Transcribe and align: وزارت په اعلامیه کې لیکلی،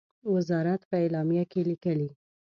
وزارت 0.35 0.81
په 0.89 0.95
اعلامیه 1.03 1.43
کې 1.51 1.61
لیکلی، 1.69 2.09